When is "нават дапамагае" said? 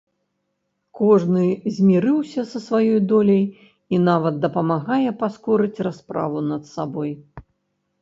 4.09-5.01